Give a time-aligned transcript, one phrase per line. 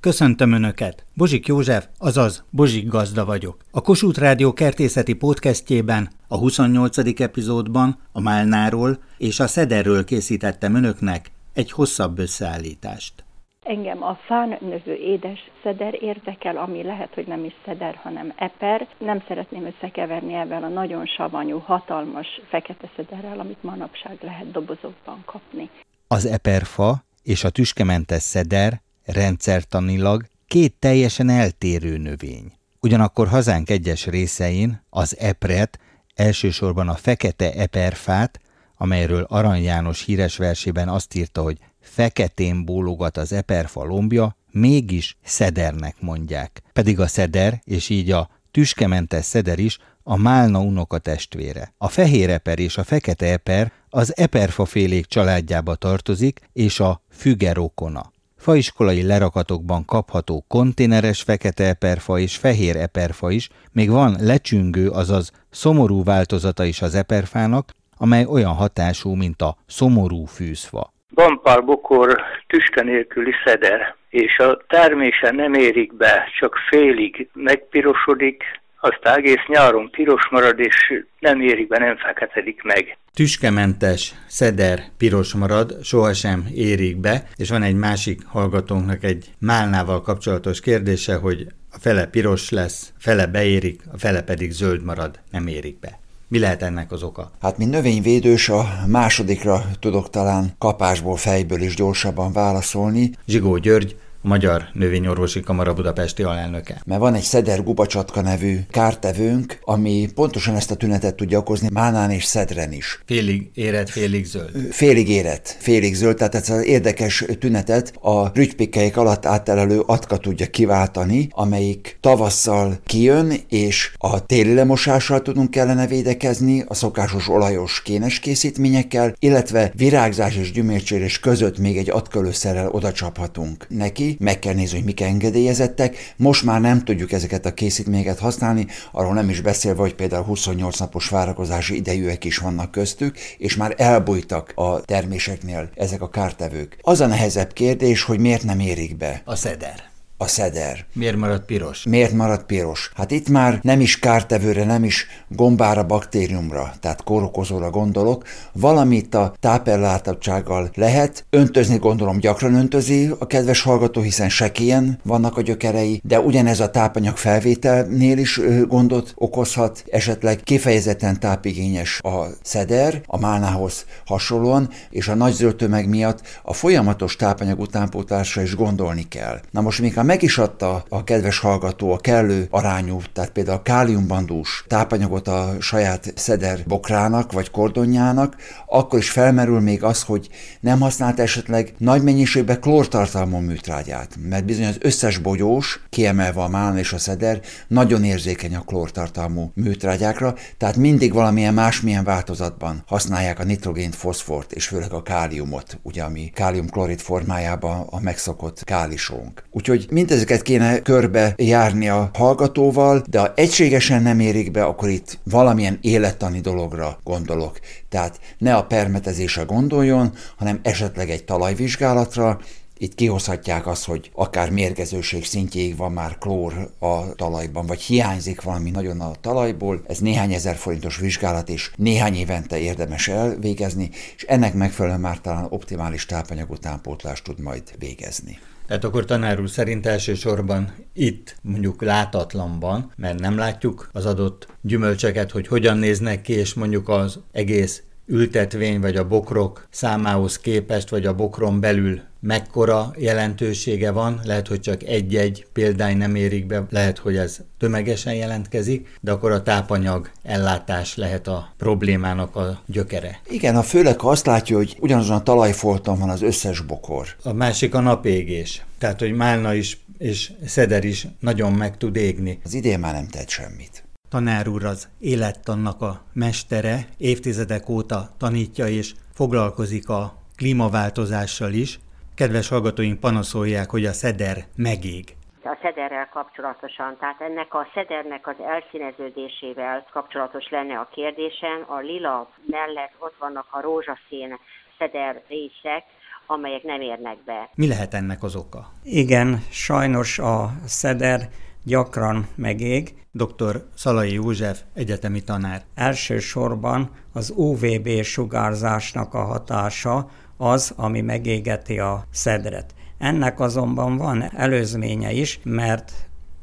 [0.00, 1.04] Köszöntöm Önöket!
[1.14, 3.56] Bozsik József, azaz Bozsik Gazda vagyok.
[3.70, 7.20] A Kossuth Rádió kertészeti podcastjében, a 28.
[7.20, 13.24] epizódban a Málnáról és a Szederről készítettem Önöknek egy hosszabb összeállítást.
[13.62, 18.88] Engem a fán növő édes szeder érdekel, ami lehet, hogy nem is szeder, hanem eper.
[18.98, 25.70] Nem szeretném összekeverni ebben a nagyon savanyú, hatalmas fekete szederrel, amit manapság lehet dobozokban kapni.
[26.08, 28.80] Az eperfa és a tüskementes szeder
[29.12, 32.52] rendszertanilag két teljesen eltérő növény.
[32.80, 35.78] Ugyanakkor hazánk egyes részein az epret,
[36.14, 38.40] elsősorban a fekete eperfát,
[38.76, 45.96] amelyről Arany János híres versében azt írta, hogy feketén bólogat az eperfa lombja, mégis szedernek
[46.00, 46.62] mondják.
[46.72, 51.74] Pedig a szeder, és így a tüskementes szeder is a málna unoka testvére.
[51.78, 58.12] A fehér eper és a fekete eper az eperfa félék családjába tartozik, és a fügerokona.
[58.40, 66.04] Faiskolai lerakatokban kapható konténeres fekete eperfa és fehér eperfa is, még van lecsüngő, azaz szomorú
[66.04, 70.92] változata is az eperfának, amely olyan hatású, mint a szomorú fűzfa.
[71.14, 78.42] Bampár bokor tüske nélküli szeder, és a termése nem érik be, csak félig megpirosodik,
[78.80, 82.98] aztán egész nyáron piros marad, és nem érik be, nem feketedik meg.
[83.14, 90.60] Tüskementes szeder piros marad, sohasem érik be, és van egy másik hallgatónknak egy málnával kapcsolatos
[90.60, 95.78] kérdése, hogy a fele piros lesz, fele beérik, a fele pedig zöld marad, nem érik
[95.78, 95.98] be.
[96.28, 97.30] Mi lehet ennek az oka?
[97.40, 103.10] Hát, mint növényvédős, a másodikra tudok talán kapásból, fejből is gyorsabban válaszolni.
[103.26, 106.82] Zsigó György, a Magyar Növényorvosi Kamara Budapesti alelnöke.
[106.84, 112.10] Mert van egy szeder gubacsatka nevű kártevőnk, ami pontosan ezt a tünetet tudja okozni mánán
[112.10, 113.02] és szedren is.
[113.06, 114.50] Félig érett, félig zöld.
[114.70, 120.46] Félig érett, félig zöld, tehát ez az érdekes tünetet a rügypikkeik alatt áttelelő atka tudja
[120.46, 128.18] kiváltani, amelyik tavasszal kijön, és a téli lemosással tudunk kellene védekezni, a szokásos olajos kénes
[128.18, 133.66] készítményekkel, illetve virágzás és gyümölcsérés között még egy atkölőszerrel oda csaphatunk
[134.10, 136.14] neki, meg kell nézni, hogy mik engedélyezettek.
[136.16, 140.78] Most már nem tudjuk ezeket a készítményeket használni, arról nem is beszélve, hogy például 28
[140.78, 146.78] napos várakozási idejűek is vannak köztük, és már elbújtak a terméseknél ezek a kártevők.
[146.82, 149.22] Az a nehezebb kérdés, hogy miért nem érik be.
[149.24, 149.89] A szeder
[150.20, 150.84] a szeder.
[150.92, 151.84] Miért maradt piros?
[151.84, 152.90] Miért maradt piros?
[152.94, 159.34] Hát itt már nem is kártevőre, nem is gombára, baktériumra, tehát kórokozóra gondolok, valamit a
[159.40, 161.24] tápellátottsággal lehet.
[161.30, 166.70] Öntözni gondolom gyakran öntözi a kedves hallgató, hiszen sekélyen vannak a gyökerei, de ugyanez a
[166.70, 175.14] tápanyag felvételnél is gondot okozhat, esetleg kifejezetten tápigényes a szeder, a málnához hasonlóan, és a
[175.14, 179.40] nagy zöld tömeg miatt a folyamatos tápanyag utánpótlásra is gondolni kell.
[179.50, 183.56] Na most még a meg is adta a kedves hallgató a kellő arányú, tehát például
[183.56, 190.28] a káliumbandús tápanyagot a saját szeder bokrának vagy kordonjának, akkor is felmerül még az, hogy
[190.60, 196.78] nem használt esetleg nagy mennyiségben klórtartalmú műtrágyát, mert bizony az összes bogyós, kiemelve a málna
[196.78, 203.44] és a szeder, nagyon érzékeny a klórtartalmú műtrágyákra, tehát mindig valamilyen másmilyen változatban használják a
[203.44, 209.42] nitrogént, foszfort és főleg a káliumot, ugye ami káliumklorid formájában a megszokott kálisónk.
[209.50, 215.18] Úgyhogy mindezeket kéne körbe járni a hallgatóval, de ha egységesen nem érik be, akkor itt
[215.24, 217.60] valamilyen élettani dologra gondolok.
[217.88, 222.40] Tehát ne a permetezésre gondoljon, hanem esetleg egy talajvizsgálatra,
[222.78, 228.70] itt kihozhatják azt, hogy akár mérgezőség szintjéig van már klór a talajban, vagy hiányzik valami
[228.70, 229.82] nagyon a talajból.
[229.86, 235.46] Ez néhány ezer forintos vizsgálat, és néhány évente érdemes elvégezni, és ennek megfelelően már talán
[235.48, 238.38] optimális tápanyagutánpótlást tud majd végezni.
[238.70, 245.30] Tehát akkor tanár úr szerint elsősorban itt mondjuk látatlanban, mert nem látjuk az adott gyümölcseket,
[245.30, 251.06] hogy hogyan néznek ki, és mondjuk az egész ültetvény vagy a bokrok számához képest, vagy
[251.06, 256.98] a bokron belül mekkora jelentősége van, lehet, hogy csak egy-egy példány nem érik be, lehet,
[256.98, 263.20] hogy ez tömegesen jelentkezik, de akkor a tápanyag ellátás lehet a problémának a gyökere.
[263.28, 267.06] Igen, a főleg azt látja, hogy ugyanazon a talajfolton van az összes bokor.
[267.22, 268.64] A másik a napégés.
[268.78, 272.40] Tehát, hogy málna is és szeder is nagyon meg tud égni.
[272.44, 273.84] Az idén már nem tett semmit.
[274.08, 281.80] Tanár úr az élettannak a mestere, évtizedek óta tanítja és foglalkozik a klímaváltozással is.
[282.20, 285.04] Kedves hallgatóink panaszolják, hogy a szeder megég
[285.42, 286.96] a szederrel kapcsolatosan.
[287.00, 291.64] Tehát ennek a szedernek az elszíneződésével kapcsolatos lenne a kérdésem.
[291.66, 294.38] A lila mellett ott vannak a rózsaszín
[294.78, 295.84] szeder részek,
[296.26, 297.50] amelyek nem érnek be.
[297.54, 298.66] Mi lehet ennek az oka?
[298.82, 301.20] Igen, sajnos a szeder
[301.64, 302.94] gyakran megég.
[303.12, 303.54] Dr.
[303.74, 305.60] Szalai József, egyetemi tanár.
[305.74, 310.08] Elsősorban az UVB sugárzásnak a hatása
[310.40, 312.74] az, ami megégeti a szedret.
[312.98, 315.92] Ennek azonban van előzménye is, mert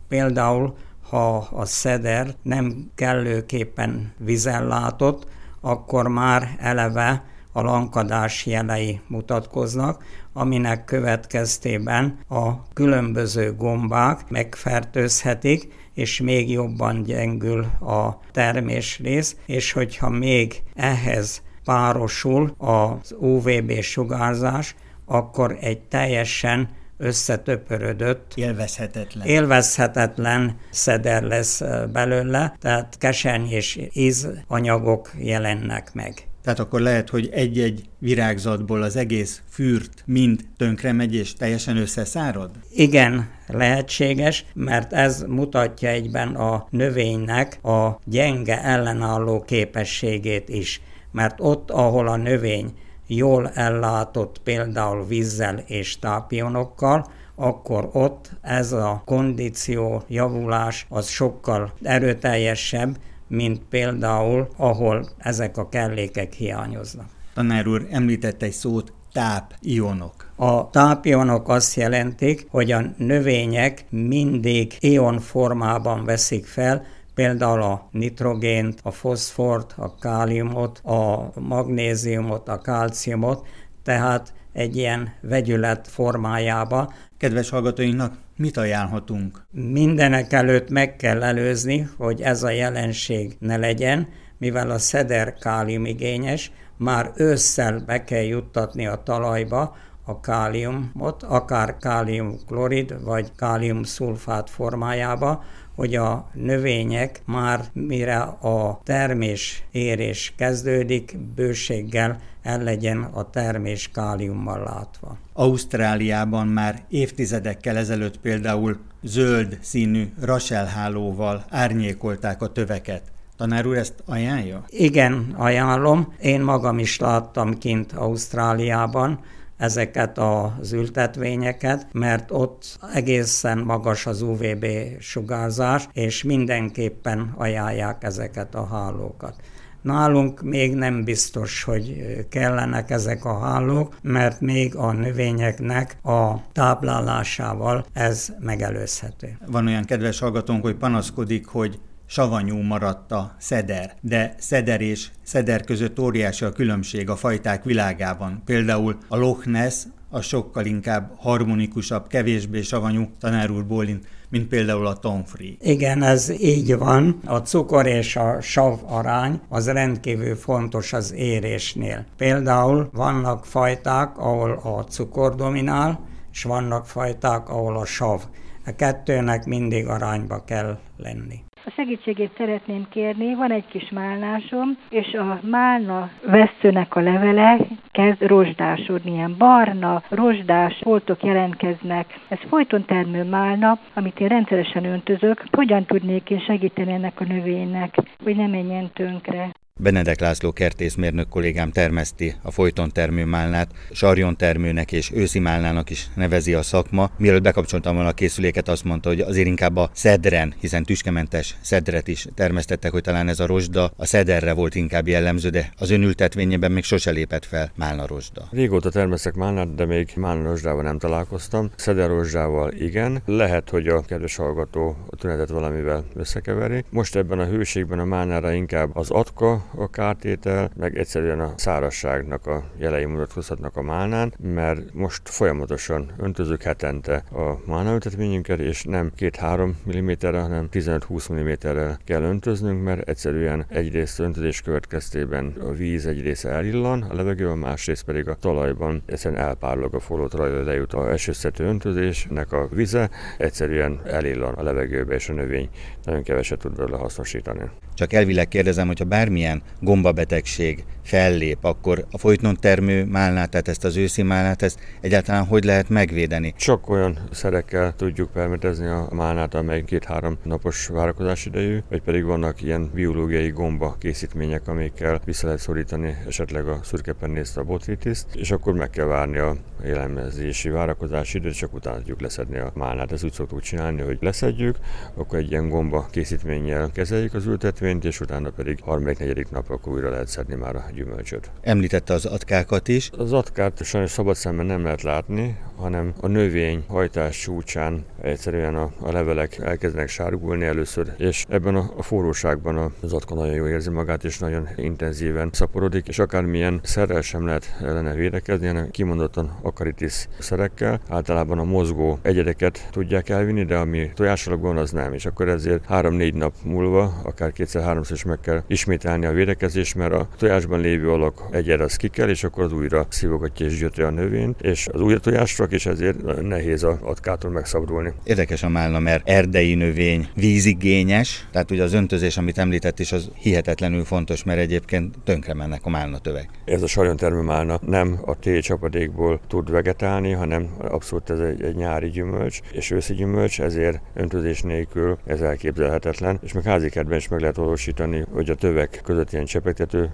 [0.07, 0.75] például
[1.09, 5.27] ha a szeder nem kellőképpen vizellátott,
[5.61, 10.03] akkor már eleve a lankadás jelei mutatkoznak,
[10.33, 20.61] aminek következtében a különböző gombák megfertőzhetik, és még jobban gyengül a termésrész, és hogyha még
[20.75, 24.75] ehhez párosul az UVB sugárzás,
[25.05, 29.27] akkor egy teljesen összetöpörödött, élvezhetetlen.
[29.27, 31.61] élvezhetetlen szeder lesz
[31.93, 36.27] belőle, tehát keseny és ízanyagok jelennek meg.
[36.43, 42.49] Tehát akkor lehet, hogy egy-egy virágzatból az egész fürt mind tönkre megy és teljesen összeszárad?
[42.71, 50.81] Igen, lehetséges, mert ez mutatja egyben a növénynek a gyenge ellenálló képességét is.
[51.12, 52.74] Mert ott, ahol a növény
[53.07, 57.06] jól ellátott például vízzel és tápionokkal,
[57.36, 66.33] akkor ott ez a kondíció javulás az sokkal erőteljesebb, mint például, ahol ezek a kellékek
[66.33, 67.06] hiányoznak.
[67.33, 70.31] Tanár úr említette egy szót, tápionok.
[70.36, 76.86] A tápionok azt jelentik, hogy a növények mindig ion formában veszik fel,
[77.17, 83.47] például a nitrogént, a foszfort, a káliumot, a magnéziumot, a kalciumot,
[83.83, 86.93] tehát egy ilyen vegyület formájába.
[87.17, 89.41] Kedves hallgatóinknak mit ajánlhatunk?
[89.51, 96.51] Mindenek előtt meg kell előzni, hogy ez a jelenség ne legyen, mivel a szeder káliumigényes,
[96.77, 99.75] már ősszel be kell juttatni a talajba
[100.07, 105.44] a káliumot, akár káliumklorid vagy káliumszulfát formájába,
[105.75, 114.63] hogy a növények már mire a termés érés kezdődik, bőséggel el legyen a termés káliummal
[114.63, 115.18] látva.
[115.33, 123.01] Ausztráliában már évtizedekkel ezelőtt például zöld színű raselhálóval árnyékolták a töveket.
[123.38, 124.63] Tanár úr ezt ajánlja?
[124.69, 126.13] Igen, ajánlom.
[126.21, 129.19] Én magam is láttam kint Ausztráliában,
[129.57, 134.65] ezeket az ültetvényeket, mert ott egészen magas az UVB
[135.00, 139.36] sugárzás, és mindenképpen ajánlják ezeket a hálókat.
[139.81, 147.86] Nálunk még nem biztos, hogy kellenek ezek a hálók, mert még a növényeknek a táplálásával
[147.94, 149.38] ez megelőzhető.
[149.45, 155.63] Van olyan kedves hallgatónk, hogy panaszkodik, hogy savanyú maradt a szeder, de szeder és szeder
[155.63, 158.42] között óriási a különbség a fajták világában.
[158.45, 164.88] Például a Loch Ness a sokkal inkább harmonikusabb, kevésbé savanyú tanár úr Bólint, mint például
[164.88, 165.57] a tonfri.
[165.62, 167.19] Igen, ez így van.
[167.25, 172.06] A cukor és a sav arány az rendkívül fontos az érésnél.
[172.18, 176.00] Például vannak fajták, ahol a cukor dominál,
[176.33, 178.21] és vannak fajták, ahol a sav.
[178.65, 181.46] A kettőnek mindig arányba kell lenni.
[181.67, 187.57] A segítségét szeretném kérni, van egy kis málnásom, és a málna veszőnek a levele
[187.91, 192.19] kezd rozsdásodni, ilyen barna, rozsdás foltok jelentkeznek.
[192.27, 195.43] Ez folyton termő málna, amit én rendszeresen öntözök.
[195.51, 199.49] Hogyan tudnék én segíteni ennek a növénynek, hogy ne menjen tönkre?
[199.79, 206.07] Benedek László kertészmérnök kollégám termeszti a folyton termő málnát, sarjon termőnek és őszi málnának is
[206.15, 207.09] nevezi a szakma.
[207.17, 212.07] Mielőtt bekapcsoltam volna a készüléket, azt mondta, hogy azért inkább a szedren, hiszen tüskementes szedret
[212.07, 216.71] is termesztettek, hogy talán ez a rozsda a szederre volt inkább jellemző, de az önültetvényében
[216.71, 218.47] még sose lépett fel málna rozsda.
[218.51, 221.69] Régóta termesztek málnát, de még málna rozsdával nem találkoztam.
[221.75, 223.21] Szeder rozsdával igen.
[223.25, 226.83] Lehet, hogy a kedves hallgató a tünetet valamivel összekeveri.
[226.89, 232.47] Most ebben a hőségben a málnára inkább az atka, a kártétel, meg egyszerűen a szárasságnak
[232.47, 239.71] a jelei mutatkozhatnak a málnán, mert most folyamatosan öntözök hetente a málnaültetvényünket, és nem 2-3
[239.97, 246.50] mm-re, hanem 15-20 mm-re kell öntöznünk, mert egyszerűen egyrészt öntözés következtében a víz egy része
[246.50, 251.64] elillan, a levegőben, másrészt pedig a talajban egyszerűen elpárolog a forró talajra lejut a esőszető
[251.64, 255.69] öntözésnek a vize, egyszerűen elillan a levegőbe, és a növény
[256.04, 257.62] nagyon keveset tud belőle hasznosítani.
[257.94, 263.95] Csak elvileg kérdezem, hogyha bármilyen gombabetegség fellép, akkor a folyton termő málnát, tehát ezt az
[263.95, 266.54] őszi málnát, ezt egyáltalán hogy lehet megvédeni?
[266.57, 272.61] Csak olyan szerekkel tudjuk permetezni a málnát, amely két-három napos várakozás idejű, vagy pedig vannak
[272.61, 278.73] ilyen biológiai gomba készítmények, amikkel vissza lehet szorítani esetleg a szürkepennészt, a botritiszt, és akkor
[278.73, 283.11] meg kell várni a élelmezési várakozási időt, csak utána tudjuk leszedni a málnát.
[283.11, 284.78] Ezt úgy szoktuk csinálni, hogy leszedjük,
[285.14, 290.09] akkor egy ilyen gomba készítménnyel kezeljük az ültetvényt, és utána pedig harmadik-negyedik nap akkor újra
[290.09, 291.51] lehet szedni már a gyümölcsöt.
[291.61, 293.09] Említette az atkákat is.
[293.18, 298.92] Az atkát sajnos szabad szemben nem lehet látni, hanem a növény hajtás csúcsán egyszerűen a,
[298.99, 303.89] a levelek elkezdenek sárgulni először, és ebben a, a forróságban az atka nagyon jól érzi
[303.89, 310.27] magát, és nagyon intenzíven szaporodik, és akármilyen szerrel sem lehet ellene védekezni, hanem kimondottan akaritis
[310.39, 310.99] szerekkel.
[311.09, 316.33] Általában a mozgó egyedeket tudják elvinni, de ami tojásalagban az nem, és akkor ezért három-négy
[316.33, 321.47] nap múlva, akár kétszer-háromszor is meg kell ismételni a védekezést, mert a tojásban lévő alak
[321.51, 325.01] egyed az ki kell, és akkor az újra szívogatja és gyötri a növényt, és az
[325.01, 328.13] újra tojásra és ezért nehéz a atkától megszabadulni.
[328.23, 333.31] Érdekes a málna, mert erdei növény vízigényes, tehát ugye az öntözés, amit említett is, az
[333.35, 336.49] hihetetlenül fontos, mert egyébként tönkre mennek a málna tövek.
[336.65, 341.75] Ez a sarjon málna nem a té csapadékból tud vegetálni, hanem abszolút ez egy, egy
[341.75, 347.27] nyári gyümölcs és őszi gyümölcs, ezért öntözés nélkül ez elképzelhetetlen, és meg házi kertben is
[347.27, 350.09] meg lehet valósítani, hogy a tövek között ilyen csepegtető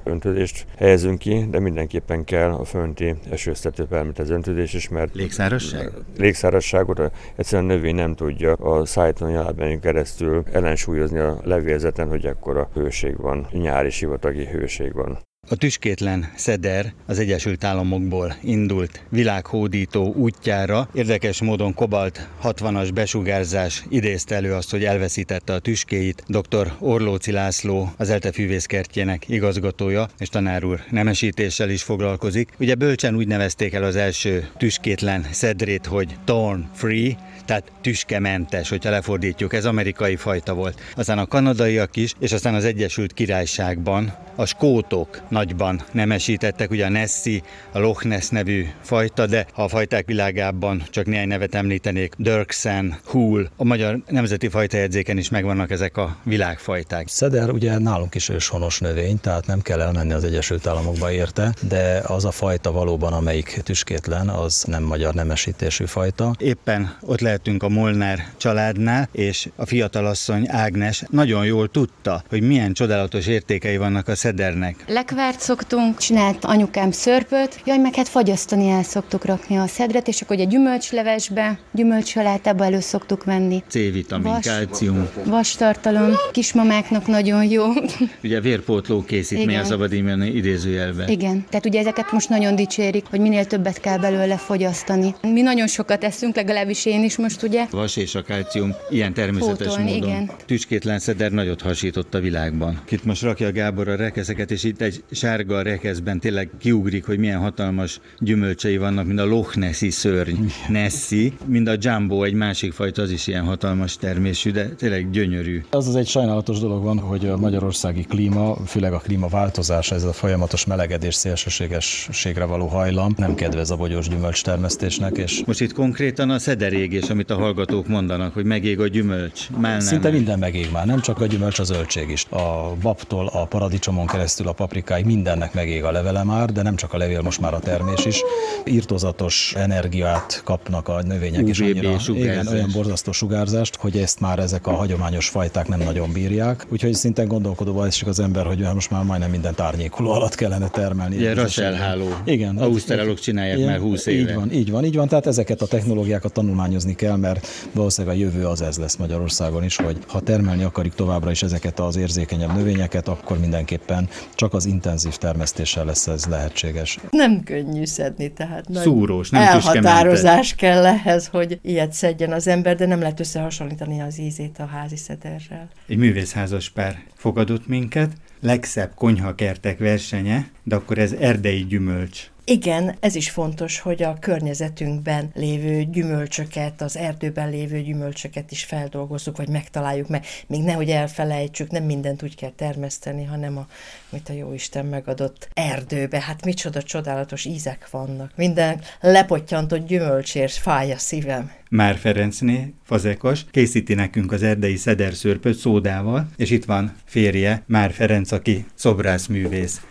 [0.54, 5.92] öntözést helyezünk ki, de mindenképpen kell a fönti esőztető permetez öntözés is, mert légszárasság?
[6.18, 12.70] Légszárasságot egyszerűen a növény nem tudja a szájton nyelben keresztül ellensúlyozni a levélzeten, hogy ekkora
[12.74, 15.20] hőség van, nyári sivatagi hőség van.
[15.50, 20.90] A tüskétlen Szeder az Egyesült Államokból indult világhódító útjára.
[20.94, 26.24] Érdekes módon Kobalt 60-as besugárzás idézte elő azt, hogy elveszítette a tüskéit.
[26.28, 26.72] Dr.
[26.80, 32.54] Orlóci László, az ELTE fűvészkertjének igazgatója, és tanár úr nemesítéssel is foglalkozik.
[32.60, 38.90] Ugye bölcsen úgy nevezték el az első tüskétlen Szedrét, hogy Thorn Free, tehát tüskementes, hogyha
[38.90, 40.82] lefordítjuk, ez amerikai fajta volt.
[40.96, 46.90] Aztán a kanadaiak is, és aztán az Egyesült Királyságban a skótok nagyban nemesítettek, ugye a
[46.90, 52.14] Nessie, a Loch Ness nevű fajta, de ha a fajták világában csak néhány nevet említenék,
[52.18, 57.08] Dirksen, Hull, a magyar nemzeti fajtajegyzéken is megvannak ezek a világfajták.
[57.08, 62.02] Szeder ugye nálunk is őshonos növény, tehát nem kell elmenni az Egyesült Államokba érte, de
[62.08, 66.36] az a fajta valóban, amelyik tüskétlen, az nem magyar nemesítésű fajta.
[66.38, 72.74] Éppen ott lehetünk a Molnár családnál, és a fiatalasszony Ágnes nagyon jól tudta, hogy milyen
[72.74, 74.84] csodálatos értékei vannak a szedernek.
[75.24, 80.22] Lekvárt szoktunk, csinált anyukám szörpöt, jaj, meg hát fagyasztani el szoktuk rakni a szedret, és
[80.22, 83.64] akkor ugye gyümölcslevesbe, gyümölcsalátába elő szoktuk venni.
[83.68, 85.10] C-vitamin, Vas, kálcium.
[85.26, 87.64] Vastartalom, kismamáknak nagyon jó.
[88.24, 91.10] Ugye vérpótló készítmény a szabad idézőjelben.
[91.10, 95.16] Igen, tehát ugye ezeket most nagyon dicsérik, hogy minél többet kell belőle fogyasztani.
[95.22, 97.66] Mi nagyon sokat eszünk, legalábbis én is most ugye.
[97.72, 100.10] Vas és a kálcium ilyen természetes Pótolni, módon.
[100.10, 100.32] Igen.
[100.46, 102.82] Tüskétlen szeder nagyot hasított a világban.
[102.90, 107.40] Itt most rakja Gábor a rekeszeket, és itt egy sárga rekeszben tényleg kiugrik, hogy milyen
[107.40, 113.02] hatalmas gyümölcsei vannak, mint a Loch Nessi szörny, Nessi, mind a Jumbo, egy másik fajta,
[113.02, 115.64] az is ilyen hatalmas termésű, de tényleg gyönyörű.
[115.70, 120.14] Az az egy sajnálatos dolog van, hogy a magyarországi klíma, főleg a klímaváltozás, ez a
[120.14, 125.18] folyamatos melegedés, szélsőségességre való hajlam nem kedvez a bogyós gyümölcs termesztésnek.
[125.18, 129.50] És Most itt konkrétan a szederégés, amit a hallgatók mondanak, hogy megég a gyümölcs.
[129.50, 132.26] Már Szinte minden megég már, nem csak a gyümölcs, a zöldség is.
[132.30, 136.94] A babtól a paradicsomon keresztül a paprikáig mindennek megég a levele már, de nem csak
[136.94, 138.22] a levél, most már a termés is.
[138.66, 144.40] Írtozatos energiát kapnak a növények UVB is annyira, igen, olyan borzasztó sugárzást, hogy ezt már
[144.40, 146.66] ezek a hagyományos fajták nem nagyon bírják.
[146.70, 151.16] Úgyhogy szinten gondolkodóban is az ember, hogy most már majdnem minden tárnyékoló alatt kellene termelni.
[151.16, 152.58] Ugye Rachel Igen.
[152.58, 154.32] Ausztrálok csinálják igen, már 20 éve.
[154.32, 155.08] Így van, így van, így van.
[155.08, 159.76] Tehát ezeket a technológiákat tanulmányozni kell, mert valószínűleg a jövő az ez lesz Magyarországon is,
[159.76, 165.18] hogy ha termelni akarjuk továbbra is ezeket az érzékenyebb növényeket, akkor mindenképpen csak az intenzív
[165.18, 167.00] termesztéssel lesz ez lehetséges.
[167.10, 172.76] Nem könnyű szedni, tehát nagy Szúrós, nem elhatározás kell ehhez, hogy ilyet szedjen az ember,
[172.76, 175.70] de nem lehet összehasonlítani az ízét a házi szederrel.
[175.88, 183.16] Egy művészházas pár fogadott minket, legszebb konyhakertek versenye, de akkor ez erdei gyümölcs Igen, ez
[183.16, 190.08] is fontos, hogy a környezetünkben lévő gyümölcsöket, az erdőben lévő gyümölcsöket is feldolgozzuk, vagy megtaláljuk,
[190.08, 193.68] mert még nehogy elfelejtsük, nem mindent úgy kell termeszteni, hanem a,
[194.10, 196.22] mit a Jóisten megadott erdőbe.
[196.22, 198.32] Hát micsoda csodálatos ízek vannak.
[198.36, 201.52] Minden lepotyantott gyümölcsért fáj a szívem.
[201.70, 208.32] Már Ferencné, fazekos, készíti nekünk az erdei szederszörpöt szódával, és itt van férje, Már Ferenc,
[208.32, 209.82] aki szobrászművész.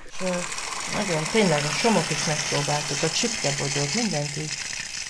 [1.07, 4.51] Nagyon, tényleg a somok is megpróbáltuk, a csipkebogyót, mindent így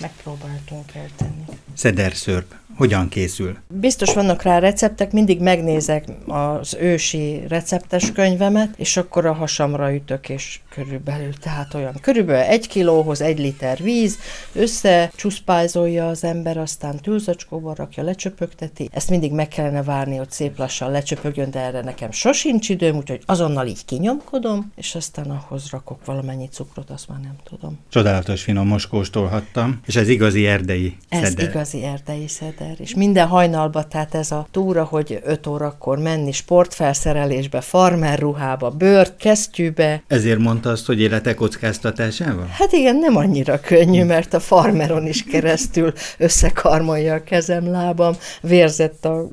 [0.01, 1.45] megpróbáltunk eltenni.
[1.75, 2.55] Szederszörp.
[2.83, 3.57] Hogyan készül?
[3.69, 10.29] Biztos vannak rá receptek, mindig megnézek az ősi receptes könyvemet, és akkor a hasamra ütök,
[10.29, 14.19] és körülbelül, tehát olyan körülbelül egy kilóhoz egy liter víz,
[14.53, 18.89] összecsuszpájzolja az ember, aztán tűzacskóba rakja, lecsöpögteti.
[18.93, 23.23] Ezt mindig meg kellene várni, hogy szép lassan lecsöpögjön, de erre nekem sosincs időm, úgyhogy
[23.27, 27.79] azonnal így kinyomkodom, és aztán ahhoz rakok valamennyi cukrot, azt már nem tudom.
[27.89, 31.49] Csodálatos finom, most kóstolhattam, és ez igazi erdei Ez szeder.
[31.49, 37.61] igazi erdei szeder, és minden hajnalba, tehát ez a túra, hogy 5 órakor menni sportfelszerelésbe,
[37.61, 40.03] farmer ruhába, bőrt, kesztyűbe.
[40.07, 42.47] Ezért mondta azt, hogy élete kockáztatásával?
[42.51, 49.05] Hát igen, nem annyira könnyű, mert a farmeron is keresztül összekarmolja a kezem, lábam, vérzett
[49.05, 49.29] a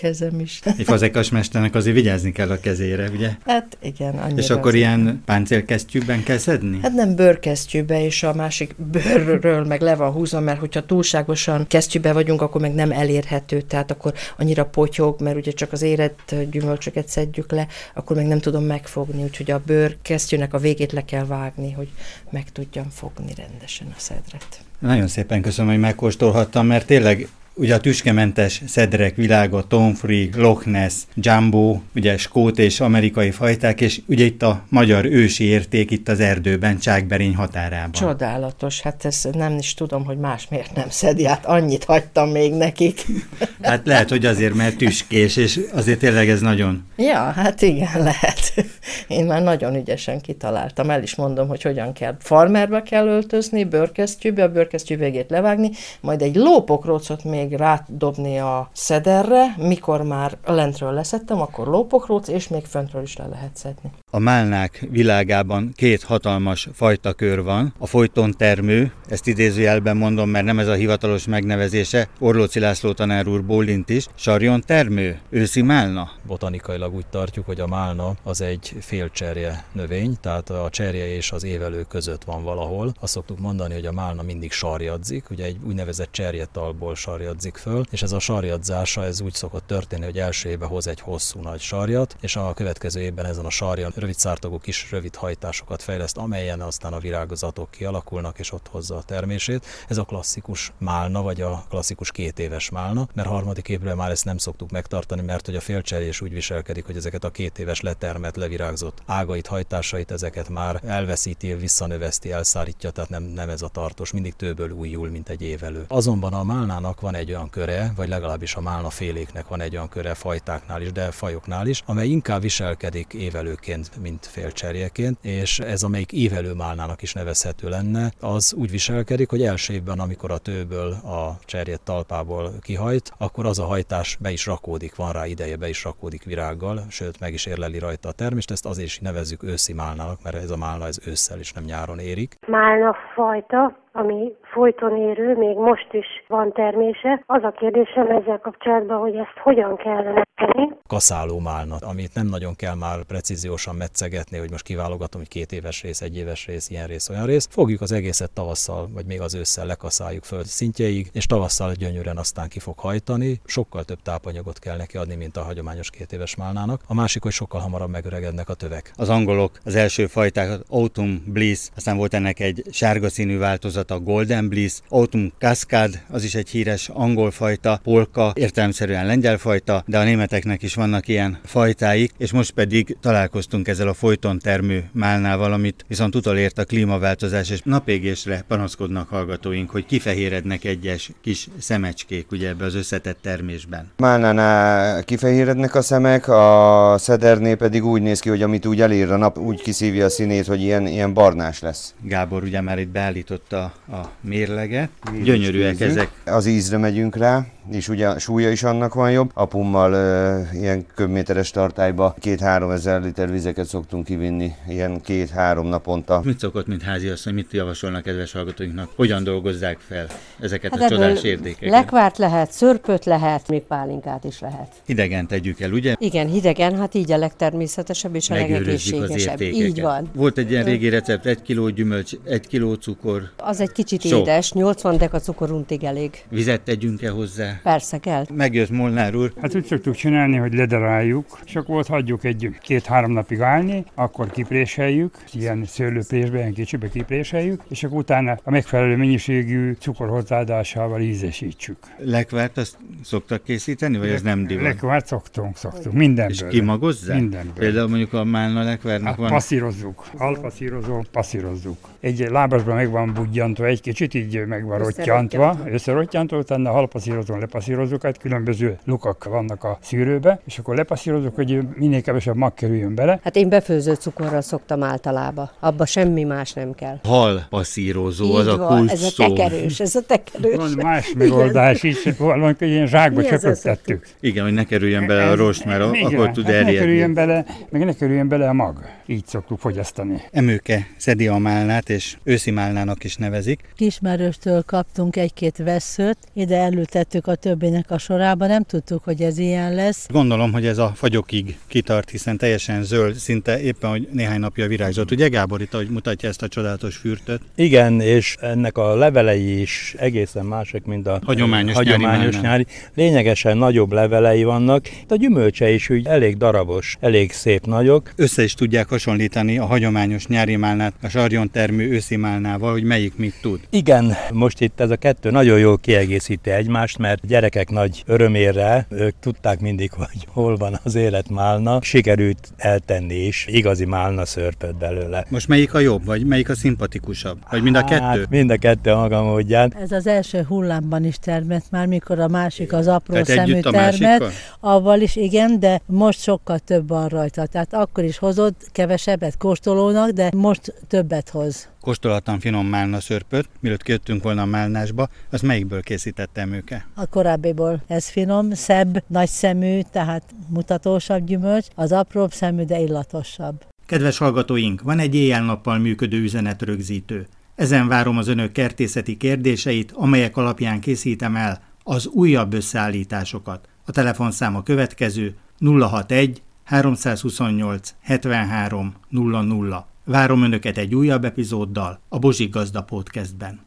[0.00, 0.60] kezem is.
[0.78, 3.30] Egy fazekas mesternek azért vigyázni kell a kezére, ugye?
[3.46, 4.42] Hát igen, annyira.
[4.42, 6.78] És akkor ilyen páncélkesztyűben kell szedni?
[6.82, 12.12] Hát nem bőrkesztyűbe, és a másik bőrről meg le van húzva, mert hogyha túlságosan kesztyűbe
[12.12, 17.08] vagyunk, akkor meg nem elérhető, tehát akkor annyira potyog, mert ugye csak az érett gyümölcsöket
[17.08, 21.72] szedjük le, akkor meg nem tudom megfogni, úgyhogy a bőrkesztyűnek a végét le kell vágni,
[21.72, 21.88] hogy
[22.30, 24.60] meg tudjam fogni rendesen a szedret.
[24.78, 30.66] Nagyon szépen köszönöm, hogy megkóstolhattam, mert tényleg Ugye a tüskementes szedrek világa, Tom Free, Loch
[30.66, 36.08] Ness, Jumbo, ugye skót és amerikai fajták, és ugye itt a magyar ősi érték itt
[36.08, 37.92] az erdőben, Csákberény határában.
[37.92, 42.52] Csodálatos, hát ez nem is tudom, hogy más miért nem szedi, hát annyit hagytam még
[42.52, 43.04] nekik.
[43.62, 46.84] Hát lehet, hogy azért, mert tüskés, és azért tényleg ez nagyon...
[46.96, 48.54] Ja, hát igen, lehet.
[49.08, 52.16] Én már nagyon ügyesen kitaláltam, el is mondom, hogy hogyan kell.
[52.18, 55.70] Farmerbe kell öltözni, bőrkesztyűbe, a bőrkesztyű végét levágni,
[56.00, 62.48] majd egy lópokrócot még még rádobni a szederre, mikor már lentről leszettem, akkor lópokróc, és
[62.48, 63.90] még föntről is le lehet szedni.
[64.10, 67.74] A málnák világában két hatalmas fajtakör van.
[67.78, 73.26] A folyton termő, ezt idézőjelben mondom, mert nem ez a hivatalos megnevezése, Orlóci László tanár
[73.26, 74.06] úr Bólint is.
[74.14, 76.10] Sarjon termő, őszi málna?
[76.26, 81.44] Botanikailag úgy tartjuk, hogy a málna az egy félcserje növény, tehát a cserje és az
[81.44, 82.94] évelő között van valahol.
[83.00, 88.02] Azt szoktuk mondani, hogy a málna mindig sarjadzik, ugye egy úgynevezett cserjetalból sarjadzik föl, és
[88.02, 92.16] ez a sarjadzása ez úgy szokott történni, hogy első évben hoz egy hosszú nagy sarjat,
[92.20, 96.92] és a következő évben ezen a sarjon rövid szártagú kis rövid hajtásokat fejleszt, amelyen aztán
[96.92, 99.66] a virágozatok kialakulnak, és ott hozza a termését.
[99.88, 104.24] Ez a klasszikus málna, vagy a klasszikus két éves málna, mert harmadik évben már ezt
[104.24, 108.36] nem szoktuk megtartani, mert hogy a félcserés úgy viselkedik, hogy ezeket a két éves letermet,
[108.36, 114.34] levirágzott ágait, hajtásait, ezeket már elveszíti, visszanöveszti, elszárítja, tehát nem, nem ez a tartós, mindig
[114.36, 115.84] többől újul, mint egy év elő.
[115.88, 119.88] Azonban a málnának van egy olyan köre, vagy legalábbis a málna féléknek van egy olyan
[119.88, 126.12] köre fajtáknál is, de fajoknál is, amely inkább viselkedik évelőként, mint félcserjeként, és ez amelyik
[126.12, 131.38] ívelő málnának is nevezhető lenne, az úgy viselkedik, hogy első évben, amikor a tőből a
[131.44, 135.84] cserjét talpából kihajt, akkor az a hajtás be is rakódik, van rá ideje, be is
[135.84, 140.22] rakódik virággal, sőt meg is érleli rajta a termést, ezt azért is nevezzük őszi málnának,
[140.22, 142.36] mert ez a málna ez ősszel is nem nyáron érik.
[142.46, 147.22] Málna fajta, ami folyton érő, még most is van termése.
[147.26, 150.68] Az a kérdésem ezzel kapcsolatban, hogy ezt hogyan kellene tenni.
[150.86, 155.82] Kaszáló málna, amit nem nagyon kell már precíziósan metszegetni, hogy most kiválogatom, hogy két éves
[155.82, 157.48] rész, egy éves rész, ilyen rész, olyan rész.
[157.50, 162.48] Fogjuk az egészet tavasszal, vagy még az ősszel lekaszáljuk föl szintjeig, és tavasszal gyönyörűen aztán
[162.48, 163.40] ki fog hajtani.
[163.44, 166.80] Sokkal több tápanyagot kell neki adni, mint a hagyományos két éves málnának.
[166.86, 168.92] A másik, hogy sokkal hamarabb megöregednek a tövek.
[168.96, 173.98] Az angolok az első fajták, Autumn Bliss, aztán volt ennek egy sárga színű változat, a
[173.98, 179.98] Golden Bliss, Autumn Cascade, az is egy híres angol fajta, polka, értelemszerűen lengyel fajta, de
[179.98, 185.52] a németeknek is vannak ilyen fajtáik, és most pedig találkoztunk ezzel a folyton termő málnával,
[185.52, 192.48] amit viszont utolért a klímaváltozás, és napégésre panaszkodnak hallgatóink, hogy kifehérednek egyes kis szemecskék ugye
[192.48, 193.90] ebbe az összetett termésben.
[193.96, 199.16] Málnánál kifehérednek a szemek, a szederné pedig úgy néz ki, hogy amit úgy elér a
[199.16, 201.94] nap, úgy kiszívja a színét, hogy ilyen, ilyen barnás lesz.
[202.02, 204.90] Gábor ugye már itt beállította a mérleget.
[205.22, 206.10] Gyönyörűek ezek.
[206.24, 209.30] Az ízre megyünk rá, és ugye súlya is annak van jobb.
[209.34, 216.20] Apummal uh, ilyen köbméteres tartályba két-három ezer liter vizeket szoktunk kivinni, ilyen két-három naponta.
[216.24, 218.90] Mit szokott, mint háziasszony, mit javasolnak kedves hallgatóinknak?
[218.96, 220.06] Hogyan dolgozzák fel
[220.40, 221.70] ezeket hát a csodás értékeket?
[221.70, 224.68] Lekvárt lehet, szörpöt lehet, még pálinkát is lehet.
[224.86, 225.94] Hidegen tegyük el, ugye?
[225.98, 229.40] Igen, hidegen, hát így a legtermészetesebb és a legegészségesebb.
[229.40, 230.10] Így van.
[230.14, 233.30] Volt egy ilyen régi recept, egy kiló gyümölcs, egy kiló cukor.
[233.36, 234.20] Az egy kicsit Sok.
[234.20, 236.24] édes, 80 deka cukoruntig elég.
[236.28, 237.53] Vizet tegyünk-e hozzá?
[237.62, 238.24] Persze kell.
[238.34, 239.32] Megjött Molnár úr.
[239.40, 244.30] Hát úgy szoktuk csinálni, hogy ledaráljuk, és akkor ott hagyjuk egy két-három napig állni, akkor
[244.30, 251.76] kipréseljük, ilyen szőlőprésbe, ilyen kicsibe kipréseljük, és akkor utána a megfelelő mennyiségű cukor hozzáadásával ízesítsük.
[251.98, 254.64] Lekvárt azt szoktak készíteni, vagy Le- ez nem divat?
[254.64, 256.36] Lekvárt szoktunk, szoktunk, mindenből.
[256.36, 257.20] És kimagozzák?
[257.20, 257.52] Mindenből.
[257.54, 259.28] Például mondjuk a málna lekvárnak hát van...
[259.28, 261.76] Passzírozzuk, alpasszírozó, passzírozzuk.
[262.00, 268.02] Egy lábasban meg van budjantva, egy kicsit így meg van rottyantva, összerottyantva, utána halpasszírozón lepasszírozzuk,
[268.02, 273.20] hát különböző lukak vannak a szűrőbe, és akkor lepasszírozzuk, hogy minél kevesebb mag kerüljön bele.
[273.22, 276.98] Hát én befőzött cukorral szoktam általában, abba semmi más nem kell.
[277.02, 280.56] Hal passzírozó, az a kulcs Ez a tekerős, ez a tekerős.
[280.56, 284.06] Van más megoldás is, valami ilyen zsákba csöpögtettük.
[284.20, 286.72] Igen, hogy ne kerüljön bele a rost, mert Igen, akkor tud hát erjedni.
[286.72, 288.78] ne kerüljön bele, meg ne kerüljön bele a mag.
[289.06, 290.22] Így szoktuk fogyasztani.
[290.30, 293.60] Emőke szedi a málnát, és őszi málnának is nevezik.
[293.76, 299.74] Kismerőstől kaptunk egy-két veszőt, ide elültettük a többinek a sorába, nem tudtuk, hogy ez ilyen
[299.74, 300.06] lesz.
[300.10, 305.10] Gondolom, hogy ez a fagyokig kitart, hiszen teljesen zöld, szinte éppen, hogy néhány napja virágzott.
[305.10, 307.40] Ugye Gábor itt, ahogy mutatja ezt a csodálatos fürtöt?
[307.54, 312.66] Igen, és ennek a levelei is egészen mások, mint a Hagyományos hagyományos nyári nyári.
[312.94, 314.88] Lényegesen nagyobb levelei vannak.
[315.08, 318.12] A gyümölcse is úgy elég darabos, elég szép nagyok.
[318.16, 323.16] Össze is tudják hasonlítani a hagyományos nyári málnát a sarjon termő őszi málnával, hogy melyik
[323.16, 323.60] mit tud.
[323.70, 329.14] Igen, most itt ez a kettő nagyon jól kiegészíti egymást, mert gyerekek nagy örömére, ők
[329.20, 331.82] tudták mindig, hogy hol van az élet málna.
[331.82, 335.24] Sikerült eltenni is igazi málna szörpöt belőle.
[335.28, 337.38] Most melyik a jobb, vagy melyik a szimpatikusabb?
[337.50, 338.02] Vagy mind a kettő?
[338.02, 339.74] Hát, mind a kettő a maga módján.
[339.80, 343.70] Ez az első hullámban is termett már, mikor a másik az apró Tehát szemű a
[343.70, 344.22] termet.
[344.60, 347.46] Avval is igen, de most sokkal több van rajta.
[347.46, 351.68] Tehát akkor is hozott kevesebbet kóstolónak, de most többet hoz.
[351.84, 356.86] Kóstolhattam finom málna szörpöt, mielőtt kijöttünk volna a málnásba, az melyikből készítettem őke?
[356.94, 363.64] A korábbiból ez finom, szebb, nagy szemű, tehát mutatósabb gyümölcs, az apróbb szemű, de illatosabb.
[363.86, 367.22] Kedves hallgatóink, van egy éjjel-nappal működő üzenetrögzítés.
[367.54, 373.68] Ezen várom az önök kertészeti kérdéseit, amelyek alapján készítem el az újabb összeállításokat.
[373.86, 379.92] A telefonszám a következő 061 328 73 00.
[380.06, 383.66] Várom önöket egy újabb epizóddal a Bozsik Gazda Podcastben.